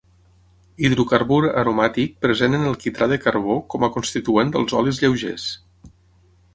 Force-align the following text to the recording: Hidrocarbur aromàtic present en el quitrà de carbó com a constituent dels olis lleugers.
Hidrocarbur 0.87 1.41
aromàtic 1.63 2.17
present 2.27 2.59
en 2.61 2.67
el 2.71 2.79
quitrà 2.87 3.11
de 3.13 3.21
carbó 3.27 3.61
com 3.75 3.89
a 3.89 3.93
constituent 3.99 4.57
dels 4.57 4.79
olis 4.83 5.05
lleugers. 5.05 5.49